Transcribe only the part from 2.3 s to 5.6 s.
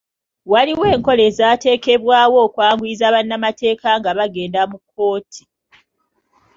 okwanguyiza bannamateeka nga bagenda mu kkooti.